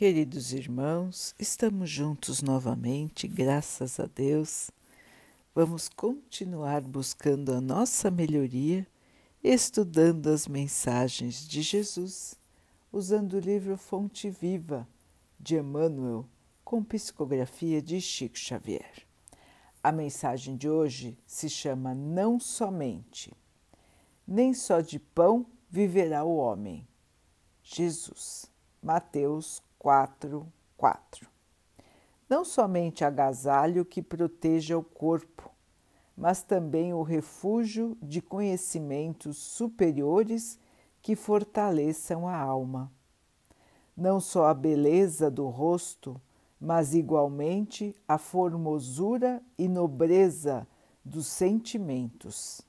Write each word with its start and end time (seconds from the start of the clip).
Queridos 0.00 0.54
irmãos, 0.54 1.34
estamos 1.38 1.90
juntos 1.90 2.40
novamente, 2.40 3.28
graças 3.28 4.00
a 4.00 4.06
Deus. 4.06 4.70
Vamos 5.54 5.90
continuar 5.90 6.80
buscando 6.80 7.52
a 7.52 7.60
nossa 7.60 8.10
melhoria, 8.10 8.86
estudando 9.44 10.28
as 10.28 10.48
mensagens 10.48 11.46
de 11.46 11.60
Jesus, 11.60 12.34
usando 12.90 13.34
o 13.34 13.40
livro 13.40 13.76
Fonte 13.76 14.30
Viva 14.30 14.88
de 15.38 15.56
Emmanuel, 15.56 16.26
com 16.64 16.82
psicografia 16.82 17.82
de 17.82 18.00
Chico 18.00 18.38
Xavier. 18.38 19.06
A 19.82 19.92
mensagem 19.92 20.56
de 20.56 20.66
hoje 20.66 21.18
se 21.26 21.50
chama 21.50 21.94
Não 21.94 22.40
Somente. 22.40 23.34
Nem 24.26 24.54
só 24.54 24.80
de 24.80 24.98
pão 24.98 25.44
viverá 25.68 26.24
o 26.24 26.36
homem. 26.36 26.88
Jesus, 27.62 28.50
Mateus 28.82 29.62
4, 29.80 30.46
4. 30.76 31.26
Não 32.28 32.44
somente 32.44 33.02
agasalho 33.02 33.82
que 33.82 34.02
proteja 34.02 34.76
o 34.76 34.84
corpo, 34.84 35.50
mas 36.14 36.42
também 36.42 36.92
o 36.92 37.02
refúgio 37.02 37.96
de 38.02 38.20
conhecimentos 38.20 39.38
superiores 39.38 40.58
que 41.00 41.16
fortaleçam 41.16 42.28
a 42.28 42.36
alma. 42.36 42.92
Não 43.96 44.20
só 44.20 44.48
a 44.48 44.54
beleza 44.54 45.30
do 45.30 45.48
rosto, 45.48 46.20
mas 46.60 46.92
igualmente 46.92 47.96
a 48.06 48.18
formosura 48.18 49.42
e 49.56 49.66
nobreza 49.66 50.68
dos 51.02 51.26
sentimentos. 51.26 52.60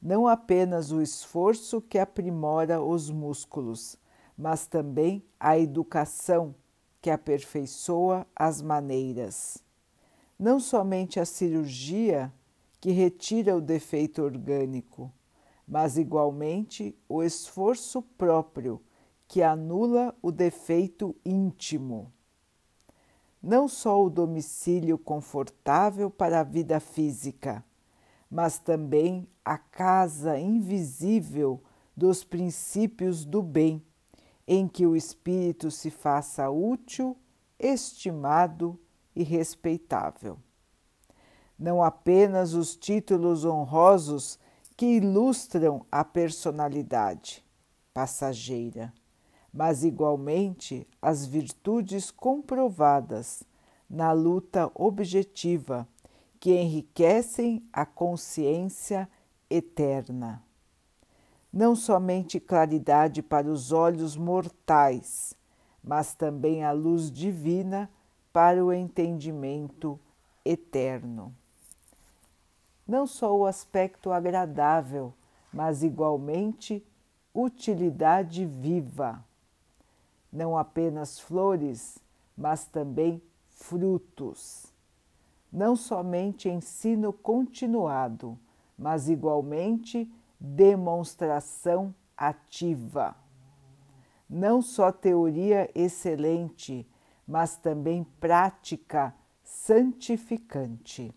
Não 0.00 0.28
apenas 0.28 0.92
o 0.92 1.02
esforço 1.02 1.82
que 1.82 1.98
aprimora 1.98 2.80
os 2.80 3.10
músculos, 3.10 3.98
mas 4.40 4.66
também 4.66 5.22
a 5.38 5.58
educação 5.58 6.54
que 7.02 7.10
aperfeiçoa 7.10 8.26
as 8.34 8.62
maneiras. 8.62 9.62
Não 10.38 10.58
somente 10.58 11.20
a 11.20 11.26
cirurgia 11.26 12.32
que 12.80 12.90
retira 12.90 13.54
o 13.54 13.60
defeito 13.60 14.22
orgânico, 14.22 15.12
mas 15.68 15.98
igualmente 15.98 16.98
o 17.06 17.22
esforço 17.22 18.00
próprio 18.00 18.80
que 19.28 19.42
anula 19.42 20.16
o 20.22 20.32
defeito 20.32 21.14
íntimo. 21.22 22.10
Não 23.42 23.68
só 23.68 24.02
o 24.02 24.08
domicílio 24.08 24.96
confortável 24.96 26.10
para 26.10 26.40
a 26.40 26.44
vida 26.44 26.80
física, 26.80 27.62
mas 28.30 28.58
também 28.58 29.28
a 29.44 29.58
casa 29.58 30.38
invisível 30.38 31.62
dos 31.94 32.24
princípios 32.24 33.26
do 33.26 33.42
bem 33.42 33.84
em 34.46 34.66
que 34.66 34.86
o 34.86 34.96
espírito 34.96 35.70
se 35.70 35.90
faça 35.90 36.50
útil, 36.50 37.16
estimado 37.58 38.78
e 39.14 39.22
respeitável. 39.22 40.38
Não 41.58 41.82
apenas 41.82 42.54
os 42.54 42.74
títulos 42.74 43.44
honrosos 43.44 44.38
que 44.76 44.96
ilustram 44.96 45.84
a 45.92 46.04
personalidade 46.04 47.44
passageira, 47.92 48.92
mas 49.52 49.84
igualmente 49.84 50.86
as 51.02 51.26
virtudes 51.26 52.10
comprovadas 52.10 53.42
na 53.88 54.12
luta 54.12 54.70
objetiva 54.74 55.86
que 56.38 56.54
enriquecem 56.54 57.62
a 57.72 57.84
consciência 57.84 59.08
eterna 59.50 60.42
não 61.52 61.74
somente 61.74 62.38
claridade 62.38 63.22
para 63.22 63.48
os 63.48 63.72
olhos 63.72 64.16
mortais, 64.16 65.34
mas 65.82 66.14
também 66.14 66.64
a 66.64 66.72
luz 66.72 67.10
divina 67.10 67.90
para 68.32 68.64
o 68.64 68.72
entendimento 68.72 69.98
eterno. 70.44 71.34
Não 72.86 73.06
só 73.06 73.36
o 73.36 73.46
aspecto 73.46 74.12
agradável, 74.12 75.12
mas 75.52 75.82
igualmente 75.82 76.84
utilidade 77.34 78.46
viva. 78.46 79.24
Não 80.32 80.56
apenas 80.56 81.18
flores, 81.18 81.98
mas 82.36 82.66
também 82.66 83.20
frutos. 83.48 84.72
Não 85.52 85.74
somente 85.74 86.48
ensino 86.48 87.12
continuado, 87.12 88.38
mas 88.78 89.08
igualmente 89.08 90.10
demonstração 90.40 91.94
ativa. 92.16 93.14
Não 94.28 94.62
só 94.62 94.90
teoria 94.90 95.70
excelente, 95.74 96.88
mas 97.26 97.56
também 97.56 98.04
prática 98.18 99.14
santificante. 99.42 101.14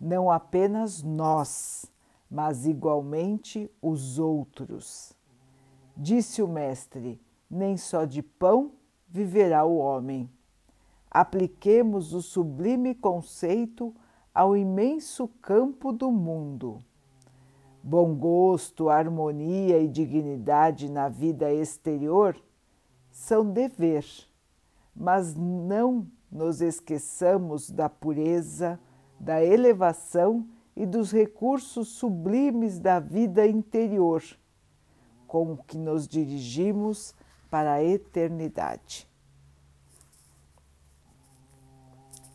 Não 0.00 0.30
apenas 0.30 1.02
nós, 1.02 1.84
mas 2.30 2.66
igualmente 2.66 3.70
os 3.82 4.18
outros. 4.18 5.12
Disse 5.94 6.40
o 6.40 6.48
Mestre: 6.48 7.20
nem 7.50 7.76
só 7.76 8.06
de 8.06 8.22
pão 8.22 8.72
viverá 9.06 9.64
o 9.64 9.76
homem. 9.76 10.30
Apliquemos 11.10 12.14
o 12.14 12.22
sublime 12.22 12.94
conceito 12.94 13.94
ao 14.32 14.56
imenso 14.56 15.28
campo 15.42 15.92
do 15.92 16.10
mundo 16.10 16.82
bom 17.82 18.14
gosto, 18.14 18.88
harmonia 18.88 19.78
e 19.78 19.88
dignidade 19.88 20.90
na 20.90 21.08
vida 21.08 21.52
exterior 21.52 22.40
são 23.10 23.50
dever, 23.50 24.04
mas 24.94 25.34
não 25.34 26.06
nos 26.30 26.60
esqueçamos 26.60 27.70
da 27.70 27.88
pureza, 27.88 28.78
da 29.18 29.44
elevação 29.44 30.46
e 30.76 30.86
dos 30.86 31.12
recursos 31.12 31.88
sublimes 31.88 32.78
da 32.78 33.00
vida 33.00 33.46
interior, 33.46 34.22
com 35.26 35.56
que 35.56 35.76
nos 35.76 36.06
dirigimos 36.06 37.14
para 37.50 37.74
a 37.74 37.84
eternidade. 37.84 39.08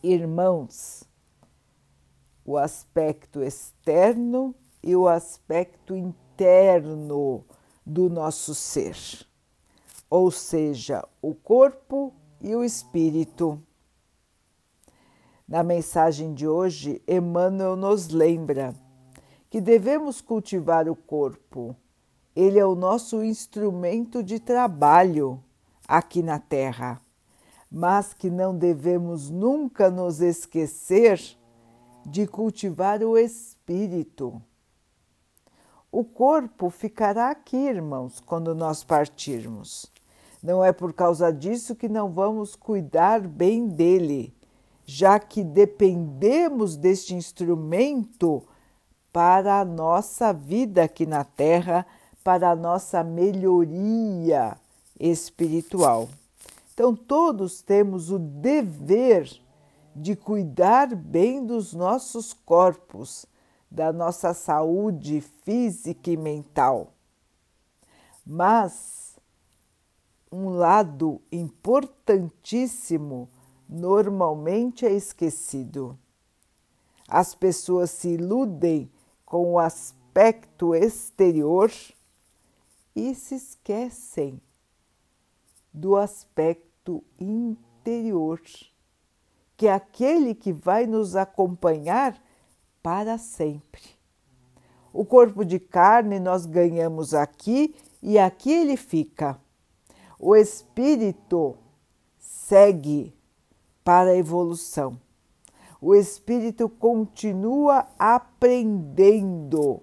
Irmãos, 0.02 1.02
o 2.44 2.56
aspecto 2.56 3.42
externo 3.42 4.54
e 4.86 4.94
o 4.94 5.08
aspecto 5.08 5.96
interno 5.96 7.44
do 7.84 8.08
nosso 8.08 8.54
ser, 8.54 8.96
ou 10.08 10.30
seja, 10.30 11.04
o 11.20 11.34
corpo 11.34 12.14
e 12.40 12.54
o 12.54 12.62
espírito. 12.62 13.60
Na 15.46 15.64
mensagem 15.64 16.32
de 16.32 16.46
hoje, 16.46 17.02
Emmanuel 17.08 17.74
nos 17.74 18.10
lembra 18.10 18.76
que 19.50 19.60
devemos 19.60 20.20
cultivar 20.20 20.88
o 20.88 20.94
corpo. 20.94 21.74
Ele 22.36 22.56
é 22.56 22.64
o 22.64 22.76
nosso 22.76 23.24
instrumento 23.24 24.22
de 24.22 24.38
trabalho 24.38 25.42
aqui 25.88 26.22
na 26.22 26.38
Terra, 26.38 27.02
mas 27.68 28.14
que 28.14 28.30
não 28.30 28.56
devemos 28.56 29.30
nunca 29.30 29.90
nos 29.90 30.20
esquecer 30.20 31.20
de 32.04 32.24
cultivar 32.24 33.02
o 33.02 33.18
espírito 33.18 34.40
o 35.90 36.04
corpo 36.04 36.68
ficará 36.70 37.30
aqui, 37.30 37.56
irmãos, 37.56 38.20
quando 38.20 38.54
nós 38.54 38.84
partirmos. 38.84 39.90
Não 40.42 40.64
é 40.64 40.72
por 40.72 40.92
causa 40.92 41.32
disso 41.32 41.74
que 41.74 41.88
não 41.88 42.10
vamos 42.10 42.54
cuidar 42.54 43.20
bem 43.20 43.66
dele, 43.66 44.34
já 44.84 45.18
que 45.18 45.42
dependemos 45.42 46.76
deste 46.76 47.14
instrumento 47.14 48.42
para 49.12 49.60
a 49.60 49.64
nossa 49.64 50.32
vida 50.32 50.84
aqui 50.84 51.06
na 51.06 51.24
Terra, 51.24 51.86
para 52.22 52.50
a 52.50 52.56
nossa 52.56 53.02
melhoria 53.02 54.56
espiritual. 55.00 56.08
Então, 56.74 56.94
todos 56.94 57.62
temos 57.62 58.10
o 58.10 58.18
dever 58.18 59.30
de 59.94 60.14
cuidar 60.14 60.94
bem 60.94 61.44
dos 61.44 61.72
nossos 61.72 62.34
corpos 62.34 63.24
da 63.76 63.92
nossa 63.92 64.32
saúde 64.32 65.20
física 65.20 66.10
e 66.10 66.16
mental. 66.16 66.94
Mas 68.24 69.18
um 70.32 70.48
lado 70.48 71.20
importantíssimo 71.30 73.28
normalmente 73.68 74.86
é 74.86 74.92
esquecido. 74.92 75.98
As 77.06 77.34
pessoas 77.34 77.90
se 77.90 78.14
iludem 78.14 78.90
com 79.26 79.52
o 79.52 79.58
aspecto 79.58 80.74
exterior 80.74 81.70
e 82.94 83.14
se 83.14 83.34
esquecem 83.34 84.40
do 85.70 85.96
aspecto 85.96 87.04
interior, 87.20 88.40
que 89.54 89.66
é 89.66 89.72
aquele 89.74 90.34
que 90.34 90.50
vai 90.50 90.86
nos 90.86 91.14
acompanhar 91.14 92.18
para 92.86 93.18
sempre. 93.18 93.82
O 94.92 95.04
corpo 95.04 95.44
de 95.44 95.58
carne 95.58 96.20
nós 96.20 96.46
ganhamos 96.46 97.14
aqui 97.14 97.74
e 98.00 98.16
aqui 98.16 98.52
ele 98.52 98.76
fica. 98.76 99.40
O 100.20 100.36
espírito 100.36 101.56
segue 102.16 103.12
para 103.82 104.10
a 104.10 104.16
evolução. 104.16 105.00
O 105.80 105.96
espírito 105.96 106.68
continua 106.68 107.88
aprendendo, 107.98 109.82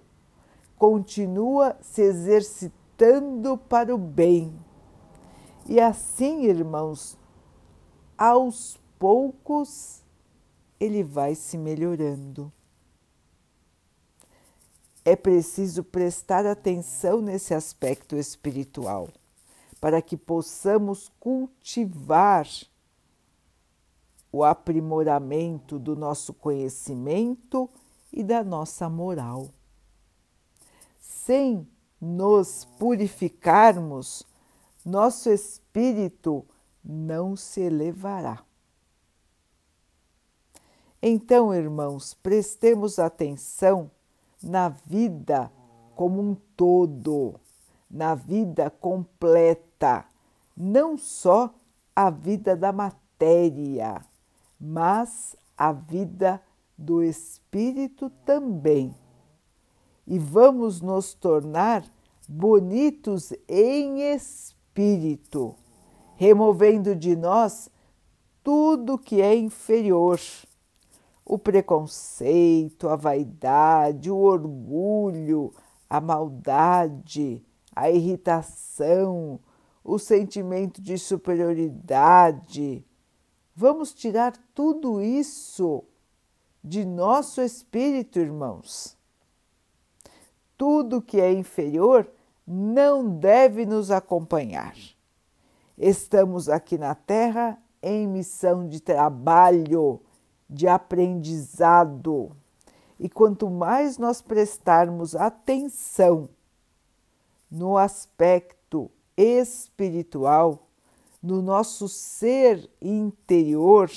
continua 0.74 1.76
se 1.82 2.00
exercitando 2.00 3.58
para 3.58 3.94
o 3.94 3.98
bem. 3.98 4.58
E 5.66 5.78
assim, 5.78 6.44
irmãos, 6.46 7.18
aos 8.16 8.80
poucos 8.98 10.02
ele 10.80 11.04
vai 11.04 11.34
se 11.34 11.58
melhorando. 11.58 12.50
É 15.04 15.14
preciso 15.14 15.84
prestar 15.84 16.46
atenção 16.46 17.20
nesse 17.20 17.52
aspecto 17.52 18.16
espiritual 18.16 19.08
para 19.80 20.00
que 20.00 20.16
possamos 20.16 21.12
cultivar 21.20 22.48
o 24.32 24.42
aprimoramento 24.42 25.78
do 25.78 25.94
nosso 25.94 26.32
conhecimento 26.32 27.68
e 28.10 28.24
da 28.24 28.42
nossa 28.42 28.88
moral. 28.88 29.50
Sem 30.98 31.68
nos 32.00 32.64
purificarmos, 32.78 34.26
nosso 34.82 35.28
espírito 35.28 36.46
não 36.82 37.36
se 37.36 37.60
elevará. 37.60 38.42
Então, 41.02 41.54
irmãos, 41.54 42.14
prestemos 42.14 42.98
atenção 42.98 43.90
na 44.44 44.68
vida 44.68 45.50
como 45.94 46.20
um 46.20 46.34
todo, 46.56 47.40
na 47.90 48.14
vida 48.14 48.70
completa, 48.70 50.04
não 50.56 50.98
só 50.98 51.54
a 51.94 52.10
vida 52.10 52.56
da 52.56 52.72
matéria, 52.72 54.04
mas 54.60 55.36
a 55.56 55.72
vida 55.72 56.42
do 56.76 57.02
espírito 57.02 58.10
também. 58.24 58.94
E 60.06 60.18
vamos 60.18 60.80
nos 60.80 61.14
tornar 61.14 61.84
bonitos 62.28 63.32
em 63.48 64.12
espírito, 64.12 65.54
removendo 66.16 66.94
de 66.94 67.16
nós 67.16 67.70
tudo 68.42 68.98
que 68.98 69.22
é 69.22 69.34
inferior 69.34 70.20
o 71.24 71.38
preconceito, 71.38 72.88
a 72.88 72.96
vaidade, 72.96 74.10
o 74.10 74.16
orgulho, 74.16 75.52
a 75.88 76.00
maldade, 76.00 77.42
a 77.74 77.90
irritação, 77.90 79.40
o 79.82 79.98
sentimento 79.98 80.82
de 80.82 80.98
superioridade. 80.98 82.84
Vamos 83.56 83.94
tirar 83.94 84.34
tudo 84.54 85.00
isso 85.00 85.84
de 86.62 86.84
nosso 86.84 87.40
espírito, 87.40 88.18
irmãos. 88.18 88.96
Tudo 90.56 91.02
que 91.02 91.20
é 91.20 91.32
inferior 91.32 92.10
não 92.46 93.08
deve 93.08 93.64
nos 93.64 93.90
acompanhar. 93.90 94.74
Estamos 95.76 96.48
aqui 96.48 96.78
na 96.78 96.94
Terra 96.94 97.58
em 97.82 98.06
missão 98.06 98.66
de 98.66 98.80
trabalho 98.80 100.00
de 100.48 100.66
aprendizado. 100.66 102.34
E 102.98 103.08
quanto 103.08 103.50
mais 103.50 103.98
nós 103.98 104.22
prestarmos 104.22 105.14
atenção 105.16 106.28
no 107.50 107.76
aspecto 107.76 108.90
espiritual, 109.16 110.66
no 111.22 111.40
nosso 111.40 111.88
ser 111.88 112.70
interior, 112.80 113.90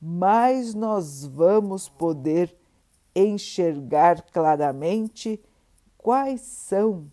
mais 0.00 0.74
nós 0.74 1.24
vamos 1.24 1.88
poder 1.88 2.54
enxergar 3.14 4.22
claramente 4.22 5.40
quais 5.96 6.40
são 6.40 7.10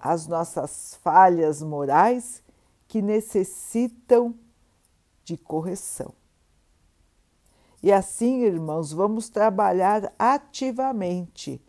as 0.00 0.26
nossas 0.26 0.98
falhas 1.02 1.62
morais 1.62 2.42
que 2.88 3.02
necessitam 3.02 4.34
de 5.24 5.36
correção. 5.36 6.19
E 7.82 7.90
assim, 7.92 8.42
irmãos, 8.42 8.92
vamos 8.92 9.28
trabalhar 9.30 10.12
ativamente 10.18 11.62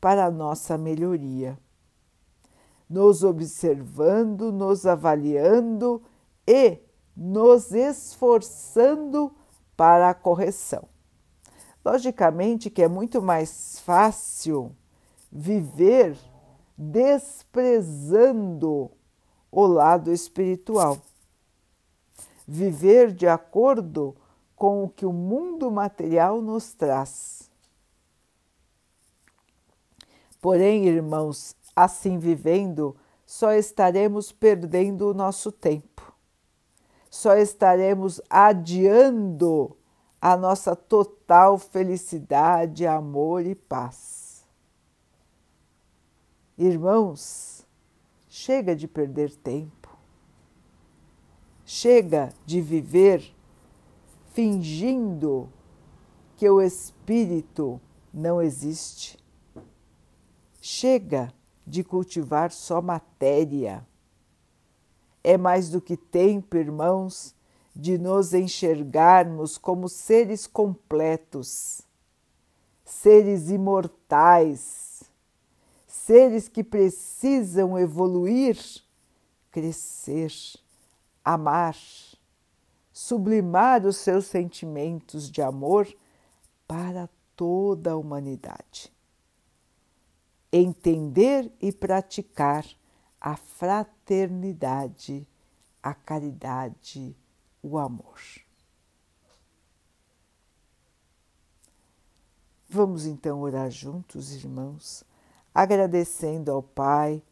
para 0.00 0.24
a 0.26 0.30
nossa 0.30 0.78
melhoria, 0.78 1.58
nos 2.88 3.22
observando, 3.22 4.50
nos 4.50 4.86
avaliando 4.86 6.02
e 6.46 6.78
nos 7.16 7.72
esforçando 7.72 9.32
para 9.76 10.10
a 10.10 10.14
correção. 10.14 10.88
Logicamente 11.84 12.68
que 12.70 12.82
é 12.82 12.88
muito 12.88 13.22
mais 13.22 13.78
fácil 13.80 14.74
viver 15.30 16.18
desprezando 16.76 18.10
o 19.50 19.66
lado 19.66 20.12
espiritual, 20.12 20.98
viver 22.46 23.12
de 23.12 23.26
acordo 23.26 24.14
com 24.58 24.82
o 24.82 24.88
que 24.88 25.06
o 25.06 25.12
mundo 25.12 25.70
material 25.70 26.42
nos 26.42 26.72
traz. 26.72 27.48
Porém, 30.40 30.86
irmãos, 30.86 31.54
assim 31.74 32.18
vivendo, 32.18 32.96
só 33.24 33.52
estaremos 33.52 34.32
perdendo 34.32 35.08
o 35.08 35.14
nosso 35.14 35.52
tempo, 35.52 36.12
só 37.08 37.36
estaremos 37.36 38.20
adiando 38.28 39.76
a 40.20 40.36
nossa 40.36 40.74
total 40.74 41.56
felicidade, 41.56 42.84
amor 42.84 43.46
e 43.46 43.54
paz. 43.54 44.44
Irmãos, 46.56 47.64
chega 48.28 48.74
de 48.74 48.88
perder 48.88 49.34
tempo, 49.36 49.96
chega 51.64 52.32
de 52.44 52.60
viver 52.60 53.37
fingindo 54.38 55.52
que 56.36 56.48
o 56.48 56.62
espírito 56.62 57.80
não 58.14 58.40
existe. 58.40 59.18
Chega 60.60 61.34
de 61.66 61.82
cultivar 61.82 62.52
só 62.52 62.80
matéria. 62.80 63.84
É 65.24 65.36
mais 65.36 65.70
do 65.70 65.80
que 65.80 65.96
tempo, 65.96 66.56
irmãos, 66.56 67.34
de 67.74 67.98
nos 67.98 68.32
enxergarmos 68.32 69.58
como 69.58 69.88
seres 69.88 70.46
completos, 70.46 71.82
seres 72.84 73.50
imortais, 73.50 75.02
seres 75.84 76.46
que 76.46 76.62
precisam 76.62 77.76
evoluir, 77.76 78.56
crescer, 79.50 80.32
amar 81.24 81.74
sublimar 82.98 83.86
os 83.86 83.96
seus 83.96 84.26
sentimentos 84.26 85.30
de 85.30 85.40
amor 85.40 85.86
para 86.66 87.08
toda 87.36 87.92
a 87.92 87.96
humanidade. 87.96 88.92
Entender 90.52 91.48
e 91.60 91.70
praticar 91.70 92.66
a 93.20 93.36
fraternidade, 93.36 95.28
a 95.80 95.94
caridade, 95.94 97.16
o 97.62 97.78
amor. 97.78 98.18
Vamos 102.68 103.06
então 103.06 103.42
orar 103.42 103.70
juntos, 103.70 104.34
irmãos, 104.34 105.04
agradecendo 105.54 106.50
ao 106.50 106.64
Pai 106.64 107.22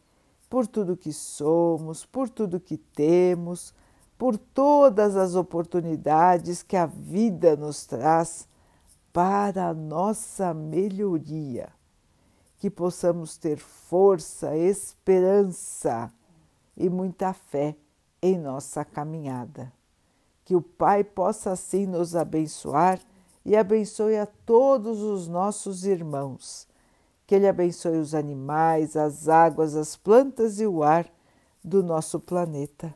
por 0.49 0.65
tudo 0.65 0.95
que 0.95 1.11
somos, 1.11 2.05
por 2.05 2.29
tudo 2.29 2.57
que 2.57 2.77
temos 2.77 3.75
por 4.17 4.37
todas 4.37 5.15
as 5.15 5.35
oportunidades 5.35 6.63
que 6.63 6.75
a 6.75 6.87
vida 6.87 7.55
nos 7.55 7.85
traz 7.85 8.47
para 9.13 9.67
a 9.67 9.73
nossa 9.73 10.53
melhoria, 10.53 11.69
que 12.57 12.69
possamos 12.69 13.37
ter 13.37 13.57
força, 13.57 14.57
esperança 14.57 16.11
e 16.75 16.89
muita 16.89 17.31
fé 17.31 17.75
em 18.21 18.37
nossa 18.37 18.83
caminhada. 18.83 19.71
Que 20.43 20.55
o 20.55 20.61
Pai 20.61 21.03
possa 21.03 21.51
assim 21.51 21.85
nos 21.85 22.15
abençoar 22.15 22.99
e 23.45 23.55
abençoe 23.55 24.17
a 24.17 24.25
todos 24.25 25.01
os 25.01 25.27
nossos 25.27 25.85
irmãos. 25.85 26.67
Que 27.27 27.35
Ele 27.35 27.47
abençoe 27.47 27.97
os 27.97 28.15
animais, 28.15 28.95
as 28.95 29.27
águas, 29.27 29.75
as 29.75 29.95
plantas 29.95 30.59
e 30.59 30.65
o 30.65 30.81
ar 30.81 31.07
do 31.63 31.83
nosso 31.83 32.19
planeta 32.19 32.95